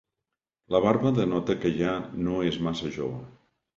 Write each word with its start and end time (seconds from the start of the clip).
La 0.75 0.79
barba 0.85 1.11
denota 1.19 1.57
que 1.65 1.73
ja 1.81 1.93
no 2.29 2.39
és 2.53 2.59
massa 2.69 2.95
jove. 2.97 3.21